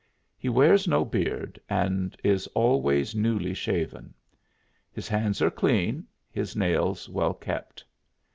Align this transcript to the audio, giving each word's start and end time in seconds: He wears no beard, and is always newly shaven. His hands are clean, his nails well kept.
He 0.35 0.49
wears 0.49 0.87
no 0.87 1.05
beard, 1.05 1.59
and 1.69 2.17
is 2.23 2.47
always 2.55 3.13
newly 3.13 3.53
shaven. 3.53 4.15
His 4.91 5.07
hands 5.07 5.43
are 5.43 5.51
clean, 5.51 6.07
his 6.31 6.55
nails 6.55 7.07
well 7.07 7.35
kept. 7.35 7.85